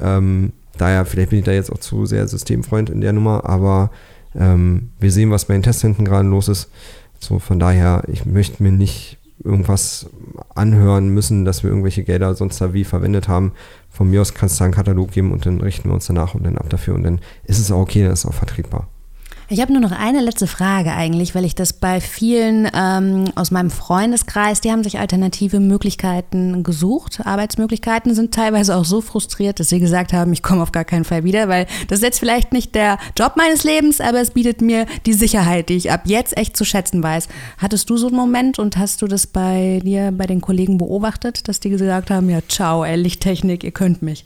[0.00, 3.90] Ähm, daher, vielleicht bin ich da jetzt auch zu sehr Systemfreund in der Nummer, aber
[4.38, 6.70] ähm, wir sehen, was bei den Testzentren gerade los ist.
[7.18, 10.08] So, von daher, ich möchte mir nicht irgendwas
[10.54, 13.52] anhören müssen, dass wir irgendwelche Gelder sonst da wie verwendet haben.
[13.90, 16.44] Von mir aus kannst du einen Katalog geben und dann richten wir uns danach und
[16.44, 18.88] dann ab dafür und dann ist es auch okay, dann ist es auch vertretbar.
[19.48, 23.52] Ich habe nur noch eine letzte Frage eigentlich, weil ich das bei vielen ähm, aus
[23.52, 27.20] meinem Freundeskreis, die haben sich alternative Möglichkeiten gesucht.
[27.24, 31.04] Arbeitsmöglichkeiten sind teilweise auch so frustriert, dass sie gesagt haben, ich komme auf gar keinen
[31.04, 34.62] Fall wieder, weil das ist jetzt vielleicht nicht der Job meines Lebens, aber es bietet
[34.62, 37.28] mir die Sicherheit, die ich ab jetzt echt zu schätzen weiß.
[37.58, 41.46] Hattest du so einen Moment und hast du das bei dir, bei den Kollegen beobachtet,
[41.46, 44.24] dass die gesagt haben, ja, ciao, ey, Lichttechnik, ihr könnt mich?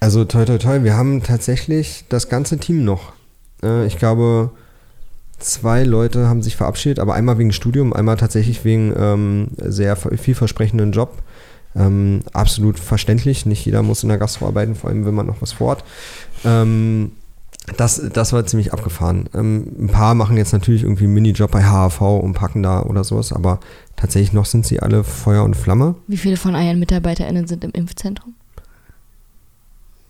[0.00, 0.82] Also toll, toll, toll.
[0.82, 3.12] Wir haben tatsächlich das ganze Team noch.
[3.62, 4.50] Äh, ich glaube,
[5.42, 10.92] zwei Leute haben sich verabschiedet, aber einmal wegen Studium, einmal tatsächlich wegen ähm, sehr vielversprechenden
[10.92, 11.22] Job.
[11.74, 13.46] Ähm, absolut verständlich.
[13.46, 15.84] Nicht jeder muss in der Gastro arbeiten, vor allem wenn man noch was vorhat.
[16.44, 17.12] Ähm,
[17.76, 19.28] das, das war ziemlich abgefahren.
[19.34, 23.04] Ähm, ein paar machen jetzt natürlich irgendwie einen Minijob bei HAV und packen da oder
[23.04, 23.60] sowas, aber
[23.96, 25.94] tatsächlich noch sind sie alle Feuer und Flamme.
[26.08, 28.34] Wie viele von euren MitarbeiterInnen sind im Impfzentrum?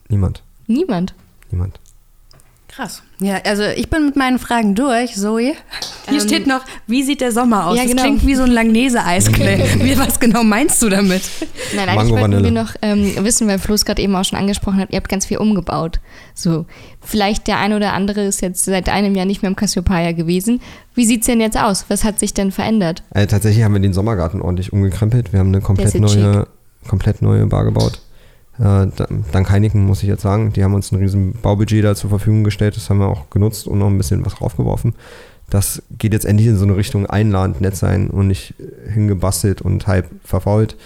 [0.08, 0.42] Niemand.
[0.66, 1.14] Niemand.
[1.50, 1.78] Niemand.
[2.74, 3.02] Krass.
[3.18, 5.40] Ja, also ich bin mit meinen Fragen durch, Zoe.
[5.40, 5.54] Hier
[6.08, 7.76] ähm, steht noch, wie sieht der Sommer aus?
[7.76, 7.96] Ja, genau.
[7.96, 9.60] Das klingt wie so ein Langnese-Eiscreme.
[9.98, 11.22] Was genau meinst du damit?
[11.76, 14.78] Nein, eigentlich wollten wir noch ähm, wissen, weil Flo es gerade eben auch schon angesprochen
[14.78, 16.00] hat, ihr habt ganz viel umgebaut.
[16.34, 16.64] So,
[17.02, 20.62] vielleicht der eine oder andere ist jetzt seit einem Jahr nicht mehr im Cassiopeia gewesen.
[20.94, 21.84] Wie sieht es denn jetzt aus?
[21.88, 23.02] Was hat sich denn verändert?
[23.10, 25.34] Also tatsächlich haben wir den Sommergarten ordentlich umgekrempelt.
[25.34, 26.46] Wir haben eine komplett neue,
[26.88, 28.00] komplett neue Bar gebaut.
[28.62, 28.86] Äh,
[29.32, 32.44] dank Heineken muss ich jetzt sagen, die haben uns ein riesen Baubudget da zur Verfügung
[32.44, 32.76] gestellt.
[32.76, 34.94] Das haben wir auch genutzt und noch ein bisschen was draufgeworfen.
[35.50, 38.54] Das geht jetzt endlich in so eine Richtung einladend nett sein und nicht
[38.88, 40.76] hingebastelt und halb verfault.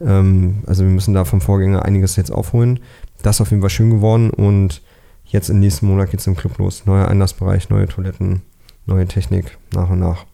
[0.00, 2.80] Ähm, also wir müssen da vom Vorgänger einiges jetzt aufholen.
[3.22, 4.80] Das ist auf jeden Fall schön geworden und
[5.26, 6.86] jetzt im nächsten Monat geht es im Club los.
[6.86, 8.40] Neuer Einlassbereich, neue Toiletten,
[8.86, 10.24] neue Technik, nach und nach.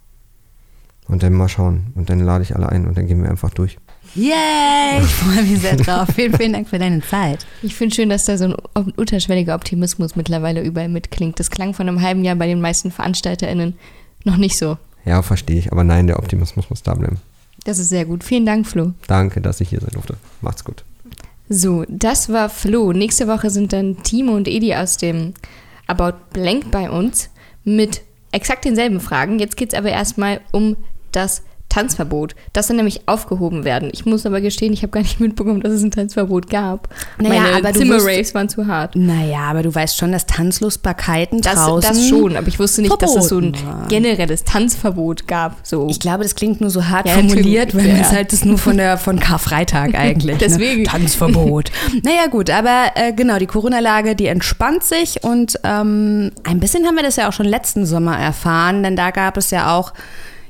[1.09, 1.93] Und dann mal schauen.
[1.97, 3.77] Und dann lade ich alle ein und dann gehen wir einfach durch.
[4.17, 5.03] Yay!
[5.03, 6.09] Ich freue mich sehr drauf.
[6.15, 7.45] vielen, vielen Dank für deine Zeit.
[7.63, 11.39] Ich finde schön, dass da so ein unterschwelliger Optimismus mittlerweile überall mitklingt.
[11.39, 13.75] Das klang von einem halben Jahr bei den meisten VeranstalterInnen
[14.25, 14.79] noch nicht so.
[15.05, 15.71] Ja, verstehe ich.
[15.71, 17.19] Aber nein, der Optimismus muss da bleiben.
[17.65, 18.25] Das ist sehr gut.
[18.25, 18.93] Vielen Dank, Flo.
[19.07, 20.17] Danke, dass ich hier sein durfte.
[20.41, 20.83] Macht's gut.
[21.51, 22.93] So, das war Flo.
[22.93, 25.35] Nächste Woche sind dann Timo und Edi aus dem
[25.87, 27.29] About Blank bei uns
[27.65, 28.01] mit
[28.33, 29.39] exakt denselben Fragen.
[29.39, 30.77] Jetzt geht es aber erstmal um
[31.13, 31.43] das
[31.77, 32.35] Tanzverbot.
[32.55, 33.91] Das soll nämlich aufgehoben werden.
[33.93, 36.89] Ich muss aber gestehen, ich habe gar nicht mitbekommen, dass es ein Tanzverbot gab.
[37.19, 38.97] Naja, Meine aber Zimmer-Raves waren zu hart.
[38.97, 43.03] Naja, aber du weißt schon, dass Tanzlustbarkeiten das, draußen Das schon, aber ich wusste nicht,
[43.03, 43.55] dass es so ein
[43.89, 45.59] generelles Tanzverbot gab.
[45.65, 45.89] So.
[45.91, 47.97] Ich glaube, das klingt nur so hart ja, formuliert, weil ja.
[47.97, 50.37] es halt das nur von, der, von Karfreitag eigentlich.
[50.37, 50.39] Ne?
[50.41, 50.83] Deswegen.
[50.83, 50.89] Ne?
[50.89, 51.71] Tanzverbot.
[52.03, 56.97] naja gut, aber äh, genau, die Corona-Lage, die entspannt sich und ähm, ein bisschen haben
[56.97, 59.93] wir das ja auch schon letzten Sommer erfahren, denn da gab es ja auch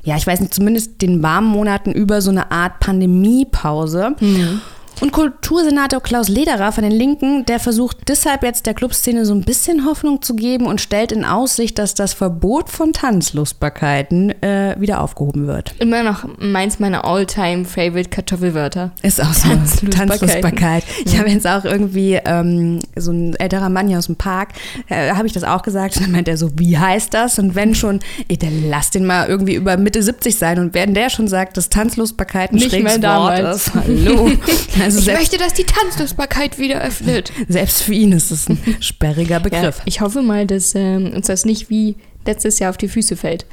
[0.07, 4.15] ja, ich weiß nicht, zumindest den warmen Monaten über so eine Art Pandemiepause.
[4.21, 4.61] Mhm.
[4.99, 9.43] Und Kultursenator Klaus Lederer von den Linken, der versucht deshalb jetzt der Clubszene so ein
[9.43, 15.01] bisschen Hoffnung zu geben und stellt in Aussicht, dass das Verbot von Tanzlustbarkeiten äh, wieder
[15.01, 15.75] aufgehoben wird.
[15.79, 18.91] Immer noch meins meiner all-time-favorite Kartoffelwörter.
[19.03, 19.49] Ist auch so.
[19.49, 20.07] Tanzlustbarkeit.
[20.09, 20.83] Tanzlustbarkeit.
[21.05, 24.49] Ich habe jetzt auch irgendwie ähm, so ein älterer Mann hier aus dem Park,
[24.89, 25.97] äh, habe ich das auch gesagt.
[25.97, 27.37] Und dann meint er so, wie heißt das?
[27.37, 30.57] Und wenn schon, ey, dann lass den mal irgendwie über Mitte 70 sein.
[30.57, 34.31] Und wenn der schon sagt, dass Tanzlustbarkeit ein Nicht schräges Wort ist, hallo.
[34.95, 37.31] Also Ich möchte, dass die Tanzlustbarkeit wieder öffnet.
[37.47, 39.81] selbst für ihn ist es ein sperriger Ja, Begriff.
[39.85, 41.95] ich hoffe mal, dass ähm, uns das nicht wie
[42.25, 43.45] letztes Jahr auf die Füße fällt.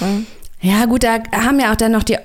[0.00, 0.08] Ja.
[0.62, 2.16] Ja, gut, da haben ja auch dann noch die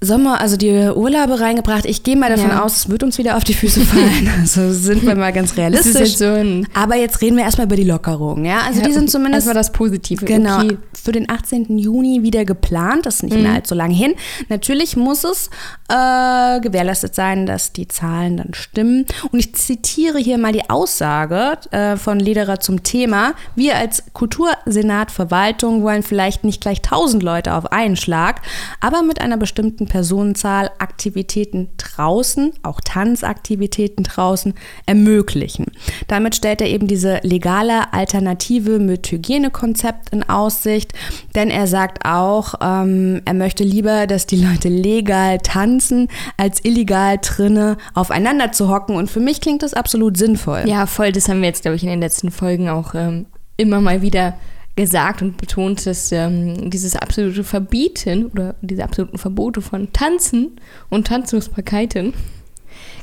[0.00, 1.86] Sommer, also die Urlaube reingebracht.
[1.86, 2.62] Ich gehe mal davon Ja.
[2.62, 4.28] aus, es wird uns wieder auf die Füße fallen.
[4.40, 5.94] Also sind wir mal ganz Das realistisch.
[5.94, 6.62] ist jetzt so.
[6.78, 8.44] Aber jetzt reden wir erstmal über die Lockerung.
[8.44, 10.24] Ja, also die sind zumindest Erstmal das Positive.
[10.26, 10.76] Genau, Okay.
[11.02, 11.78] für den 18.
[11.78, 13.06] Juni wieder geplant.
[13.06, 14.14] Das ist nicht mehr allzu lange hin.
[14.50, 15.48] Natürlich muss es
[15.88, 19.06] äh, gewährleistet sein, dass die Zahlen dann stimmen.
[19.32, 23.32] Und ich zitiere hier mal die Aussage äh, von Lederer zum Thema.
[23.56, 28.42] Wir als Kultursenat Verwaltung wollen vielleicht nicht gleich 1000 Leute auf einen Schlag,
[28.80, 34.54] aber mit einer bestimmten Personenzahl Aktivitäten draußen, auch Tanzaktivitäten draußen,
[34.86, 35.66] ermöglichen.
[36.08, 40.94] Damit stellt er eben diese legale Alternative mit Hygienekonzept in Aussicht,
[41.36, 47.18] denn er sagt auch, ähm, er möchte lieber, dass die Leute legal tanzen, als illegal
[47.22, 48.96] drinne aufeinander zu hocken.
[48.96, 50.64] Und für mich klingt das absolut sinnvoll.
[50.66, 51.12] Ja, voll.
[51.12, 53.26] Das haben wir jetzt, glaube ich, in den letzten Folgen auch ähm,
[53.56, 54.34] immer mal wieder
[54.76, 60.60] gesagt und betont, dass ähm, dieses absolute Verbieten oder diese absoluten Verbote von Tanzen
[60.90, 62.12] und Tanzlustbarkeiten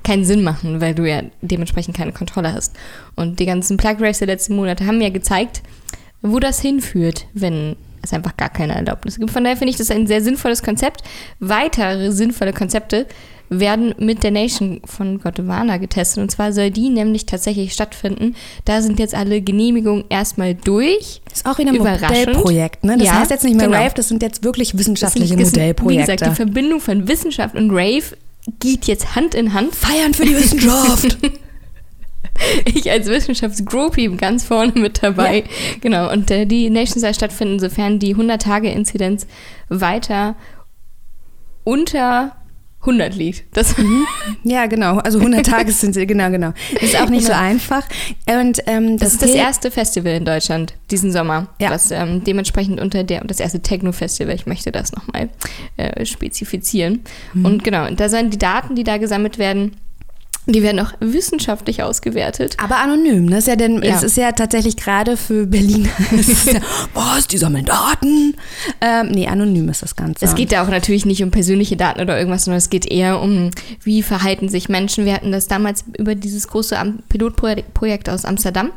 [0.03, 2.75] keinen Sinn machen, weil du ja dementsprechend keine Kontrolle hast.
[3.15, 5.61] Und die ganzen Plug Race der letzten Monate haben ja gezeigt,
[6.21, 9.31] wo das hinführt, wenn es einfach gar keine Erlaubnis gibt.
[9.31, 11.03] Von daher finde ich das ein sehr sinnvolles Konzept.
[11.39, 13.05] Weitere sinnvolle Konzepte
[13.51, 16.23] werden mit der Nation von Gondwana getestet.
[16.23, 18.33] Und zwar soll die nämlich tatsächlich stattfinden.
[18.63, 21.21] Da sind jetzt alle Genehmigungen erstmal durch.
[21.31, 21.77] Ist auch wieder ein.
[21.77, 22.83] Modellprojekt.
[22.85, 22.97] Ne?
[22.97, 23.77] Das Ja, heißt jetzt nicht mehr genau.
[23.77, 26.11] Rave, das sind jetzt wirklich wissenschaftliche das sind, Modellprojekte.
[26.11, 28.15] Wie gesagt, die Verbindung von Wissenschaft und Rave
[28.59, 29.75] geht jetzt Hand in Hand.
[29.75, 31.17] Feiern für die Wissenschaft.
[32.65, 35.43] Ich als Wissenschaftsgroupie ganz vorne mit dabei.
[35.81, 36.11] Genau.
[36.11, 39.27] Und äh, die Nation soll stattfinden, sofern die 100-Tage-Inzidenz
[39.69, 40.35] weiter
[41.63, 42.35] unter
[42.81, 43.43] 100 liegt.
[43.55, 43.75] Das
[44.43, 44.97] Ja, genau.
[44.97, 46.51] Also 100 Tage sind sie, genau, genau.
[46.81, 47.83] Ist auch nicht so einfach.
[48.27, 51.69] Und ähm, Das das, ist das erste Festival in Deutschland diesen Sommer, Ja.
[51.69, 54.33] was ähm, dementsprechend unter der das erste Techno-Festival.
[54.33, 55.29] Ich möchte das nochmal
[55.77, 57.01] äh, spezifizieren.
[57.33, 57.45] Mhm.
[57.45, 59.77] Und genau, da sollen die Daten, die da gesammelt werden,
[60.47, 62.57] die werden auch wissenschaftlich ausgewertet.
[62.57, 63.37] Aber anonym, ne?
[63.37, 63.95] Ist ja denn, Ja.
[63.95, 65.87] es ist ja tatsächlich gerade für Berlin.
[66.45, 66.59] ja,
[66.93, 68.35] was, die sammeln Daten?
[68.81, 70.25] Ähm, nee, anonym ist das Ganze.
[70.25, 73.21] Es geht da auch natürlich nicht um persönliche Daten oder irgendwas, sondern es geht eher
[73.21, 73.51] um,
[73.83, 75.05] wie verhalten sich Menschen.
[75.05, 76.75] Wir hatten das damals über dieses große
[77.09, 78.71] Pilotprojekt aus Amsterdam,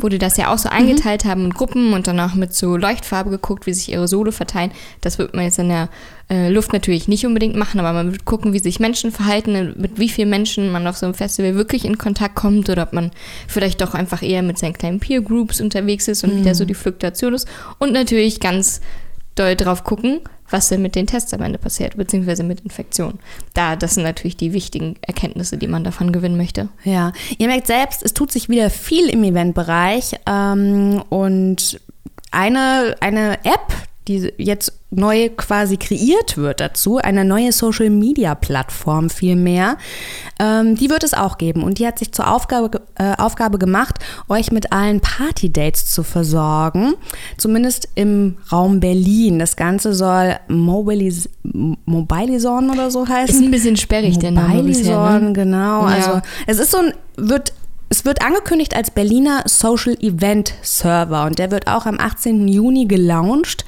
[0.00, 3.30] wo die das ja auch so eingeteilt haben in Gruppen und danach mit so Leuchtfarbe
[3.30, 4.70] geguckt, wie sich ihre Sole verteilen.
[5.00, 5.88] Das wird man jetzt in der
[6.30, 9.98] äh, Luft natürlich nicht unbedingt machen, aber man wird gucken, wie sich Menschen verhalten, mit
[9.98, 13.10] wie vielen Menschen man auf so einem Festival wirklich in Kontakt kommt oder ob man
[13.46, 16.74] vielleicht doch einfach eher mit seinen kleinen Peer Groups unterwegs ist und wieder so die
[16.74, 17.48] Fluktuation ist.
[17.78, 18.80] Und natürlich ganz
[19.34, 23.18] doll drauf gucken, was denn mit den Tests am Ende passiert, beziehungsweise mit Infektionen.
[23.54, 26.68] Da, das sind natürlich die wichtigen Erkenntnisse, die man davon gewinnen möchte.
[26.84, 31.80] Ja, ihr merkt selbst, es tut sich wieder viel im Eventbereich ähm, und
[32.30, 33.72] eine, eine App,
[34.06, 39.76] die jetzt neu quasi kreiert wird dazu, eine neue Social Media Plattform vielmehr,
[40.38, 43.96] ähm, die wird es auch geben und die hat sich zur Aufgabe, äh, Aufgabe gemacht,
[44.28, 46.94] euch mit allen Party-Dates zu versorgen,
[47.36, 49.38] zumindest im Raum Berlin.
[49.38, 53.36] Das Ganze soll Mobilis Mobilison oder so heißen.
[53.36, 54.54] Ist ein bisschen sperrig, der Name.
[54.56, 55.32] Mobilison, Ne?
[55.32, 55.86] genau.
[55.88, 55.94] Ja.
[55.94, 57.52] Also es ist so ein, wird,
[57.88, 62.48] es wird angekündigt als Berliner Social Event Server und der wird auch am 18.
[62.48, 63.64] Juni gelauncht.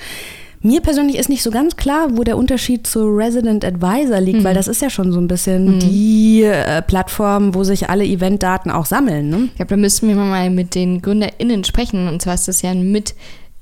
[0.63, 4.45] Mir persönlich ist nicht so ganz klar, wo der Unterschied zu Resident Advisor liegt, Mhm.
[4.45, 8.71] weil das ist ja schon so ein bisschen die äh, Plattform, wo sich alle Eventdaten
[8.71, 9.31] auch sammeln.
[9.31, 9.45] Ne?
[9.47, 12.09] Ich glaube, da müssten wir mal mit den GründerInnen sprechen.
[12.09, 13.15] Und zwar ist das ja mit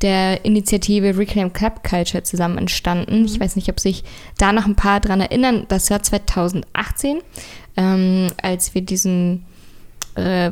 [0.02, 3.24] der Initiative Reclaim Club Culture zusammen entstanden.
[3.26, 4.02] Ich weiß nicht, ob sich
[4.38, 5.66] da noch ein paar dran erinnern.
[5.68, 7.18] Das war 2018,
[7.76, 9.44] ähm, als wir diesen
[10.16, 10.50] äh,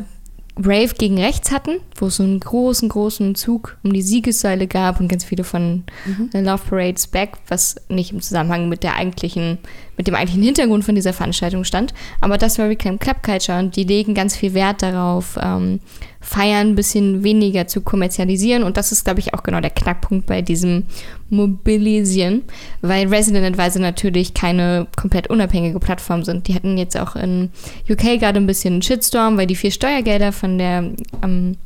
[0.59, 5.01] Rave gegen rechts hatten, wo es so einen großen, großen Zug um die Siegessäule gab
[5.01, 5.85] und ganz viele von
[6.33, 9.59] äh, Love Parades Back, was nicht im Zusammenhang mit der eigentlichen
[9.97, 11.95] mit dem eigentlichen Hintergrund von dieser Veranstaltung stand.
[12.21, 15.81] Aber das war Reclaim Club Culture und die legen ganz viel Wert darauf, ähm,
[16.21, 18.65] Feiern ein bisschen weniger zu kommerzialisieren.
[18.65, 20.85] Und das ist, glaube ich, auch genau der Knackpunkt bei diesem
[21.31, 22.43] Mobilisieren,
[22.83, 26.49] weil Resident Advisor natürlich keine komplett unabhängige Plattform sind.
[26.49, 27.51] Die hatten jetzt auch in
[27.89, 30.91] UK gerade ein bisschen einen Shitstorm, weil die vier Steuergelder von der
[31.23, 31.57] ähm,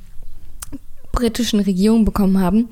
[1.12, 2.68] britischen Regierung bekommen haben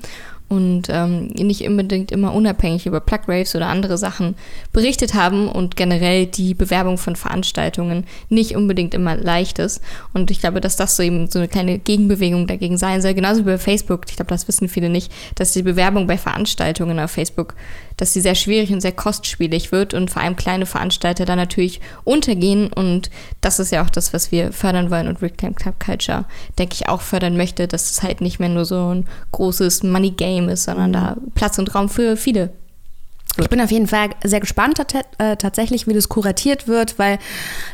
[0.49, 4.35] und ähm, nicht unbedingt immer unabhängig über Plug Raves oder andere Sachen
[4.73, 9.81] berichtet haben und generell die Bewerbung von Veranstaltungen nicht unbedingt immer leicht ist.
[10.13, 13.13] Und ich glaube, dass das so eben so eine kleine Gegenbewegung dagegen sein soll.
[13.13, 14.05] Genauso wie bei Facebook.
[14.09, 17.53] Ich glaube, das wissen viele nicht, dass die Bewerbung bei Veranstaltungen auf Facebook
[17.99, 21.81] dass sie sehr schwierig und sehr kostspielig wird und vor allem kleine Veranstalter da natürlich
[22.05, 22.71] untergehen.
[22.71, 23.09] Und
[23.41, 26.23] das ist ja auch das, was wir fördern wollen und Reclaim Club Culture,
[26.57, 30.11] denke ich, auch fördern möchte, dass es halt nicht mehr nur so ein großes Money
[30.11, 32.51] Game ist, sondern da Platz und Raum für viele
[33.37, 34.79] ich bin auf jeden Fall sehr gespannt
[35.17, 37.19] äh, tatsächlich, wie das kuratiert wird, weil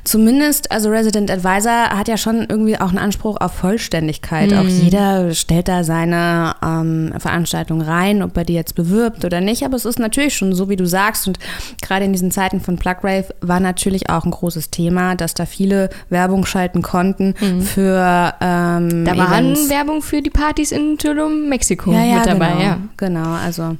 [0.03, 4.51] zumindest, also Resident Advisor hat ja schon irgendwie auch einen Anspruch auf Vollständigkeit.
[4.51, 4.57] Mhm.
[4.57, 9.63] Auch jeder stellt da seine ähm, Veranstaltung rein, ob er die jetzt bewirbt oder nicht.
[9.63, 11.27] Aber es ist natürlich schon so, wie du sagst.
[11.27, 11.39] Und
[11.81, 15.45] gerade in diesen Zeiten von Plug Rave war natürlich auch ein großes Thema, dass da
[15.45, 17.61] viele Werbung schalten konnten mhm.
[17.61, 19.69] für ähm, Da waren Events.
[19.69, 22.77] Werbung für die Partys in Tulum, Mexiko ja, ja, mit dabei, genau, ja.
[22.97, 23.77] Genau, also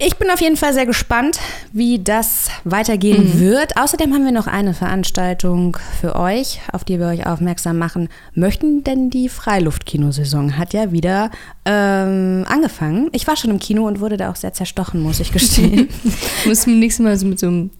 [0.00, 1.38] ich bin auf jeden Fall sehr gespannt,
[1.72, 3.40] wie das weitergehen mhm.
[3.40, 3.76] wird.
[3.76, 8.82] Außerdem haben wir noch eine Veranstaltung für euch, auf die wir euch aufmerksam machen möchten,
[8.82, 11.30] denn die Freiluft-Kinosaison hat ja wieder
[11.66, 13.10] ähm, angefangen.
[13.12, 15.88] Ich war schon im Kino und wurde da auch sehr zerstochen, muss ich gestehen.
[16.46, 17.70] Muss mir nächstes Mal so mit so einem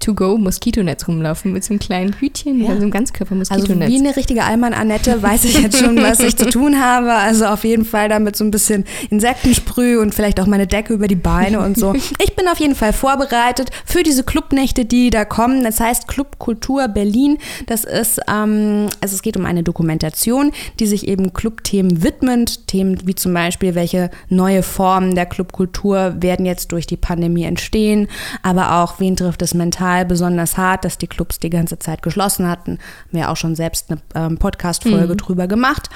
[0.00, 2.68] To-Go-Moskitonetz rumlaufen mit so einem kleinen Hütchen, ja.
[2.68, 3.70] so einem Ganzkörper-Moskitonetz.
[3.70, 7.14] Also wie eine richtige Alman Annette weiß ich jetzt schon, was ich zu tun habe.
[7.14, 11.08] Also auf jeden Fall damit so ein bisschen Insektensprüh und vielleicht auch meine Decke über
[11.08, 11.94] die Beine und so.
[12.20, 15.64] Ich bin auf jeden Fall vorbereitet für diese Clubnächte, die da kommen.
[15.64, 17.38] Das heißt Club Kultur Berlin.
[17.66, 22.66] Das ist, ähm, also es geht um eine Dokumentation, die sich eben Clubthemen widmet.
[22.66, 28.08] Themen wie zum Beispiel, welche neue Formen der Clubkultur werden jetzt durch die Pandemie entstehen,
[28.42, 32.02] aber auch, wen trifft es mental mental besonders hart, dass die Clubs die ganze Zeit
[32.02, 32.72] geschlossen hatten.
[32.72, 35.16] Haben wir auch schon selbst eine ähm, Podcast-Folge mhm.
[35.16, 35.88] drüber gemacht.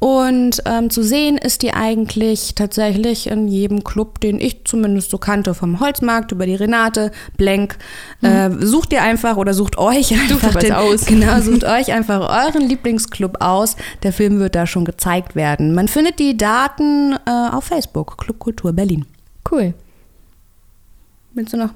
[0.00, 5.18] Und ähm, zu sehen ist die eigentlich tatsächlich in jedem Club, den ich zumindest so
[5.18, 7.78] kannte, vom Holzmarkt über die Renate, Blank.
[8.20, 8.28] Mhm.
[8.28, 11.06] Äh, sucht ihr einfach oder sucht euch einfach den, aus.
[11.06, 13.76] Genau, sucht euch einfach euren Lieblingsclub aus.
[14.02, 15.74] Der Film wird da schon gezeigt werden.
[15.74, 19.06] Man findet die Daten äh, auf Facebook, Club Kultur Berlin.
[19.50, 19.74] Cool.
[21.32, 21.70] Willst du noch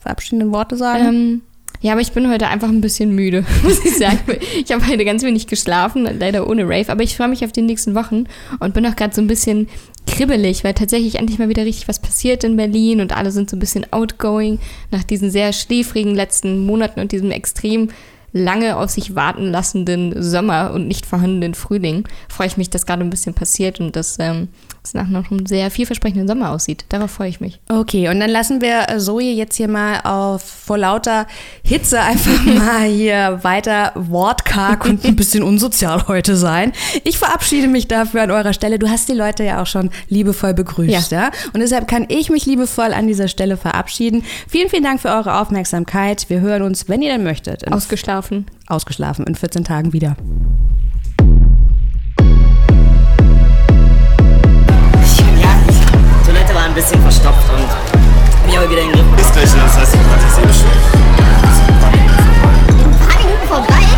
[0.00, 1.04] verabschiedende Worte sagen?
[1.04, 1.42] Ähm,
[1.80, 4.18] ja, aber ich bin heute einfach ein bisschen müde, muss ich sagen.
[4.64, 7.62] Ich habe heute ganz wenig geschlafen, leider ohne Rave, aber ich freue mich auf die
[7.62, 8.24] nächsten Wochen
[8.58, 9.68] und bin auch gerade so ein bisschen
[10.06, 13.56] kribbelig, weil tatsächlich endlich mal wieder richtig was passiert in Berlin und alle sind so
[13.56, 14.58] ein bisschen outgoing
[14.90, 17.90] nach diesen sehr schläfrigen letzten Monaten und diesem extrem
[18.32, 22.06] lange auf sich warten lassenden Sommer und nicht vorhandenen Frühling.
[22.28, 24.48] Freue ich mich, dass gerade ein bisschen passiert und dass ähm,
[24.88, 26.84] es nach einem sehr vielversprechenden Sommer aussieht.
[26.88, 27.60] Darauf freue ich mich.
[27.68, 31.26] Okay, und dann lassen wir Zoe jetzt hier mal auf vor lauter
[31.62, 36.72] Hitze einfach mal hier weiter wortkarg und ein bisschen unsozial heute sein.
[37.04, 38.78] Ich verabschiede mich dafür an eurer Stelle.
[38.78, 41.24] Du hast die Leute ja auch schon liebevoll begrüßt, ja.
[41.24, 41.30] ja?
[41.52, 44.24] Und deshalb kann ich mich liebevoll an dieser Stelle verabschieden.
[44.48, 46.28] Vielen, vielen Dank für eure Aufmerksamkeit.
[46.28, 47.70] Wir hören uns, wenn ihr denn möchtet.
[47.70, 50.16] Ausgeschlafen geschlafen, ausgeschlafen, in 14 Tagen wieder.
[55.40, 59.20] Ja, die Toilette war ein bisschen verstopft und mich aber wieder in den Griff.
[59.20, 60.66] Ist gleich, das heißt, ich hatte es eh.
[62.78, 63.97] Ein paar Minuten vorbei.